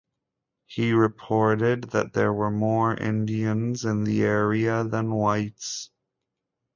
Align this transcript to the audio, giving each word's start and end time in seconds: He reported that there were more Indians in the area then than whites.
He 0.65 0.93
reported 0.93 1.91
that 1.91 2.13
there 2.13 2.33
were 2.33 2.49
more 2.49 2.95
Indians 2.95 3.85
in 3.85 4.03
the 4.03 4.23
area 4.23 4.77
then 4.81 4.89
than 4.89 5.11
whites. 5.11 5.91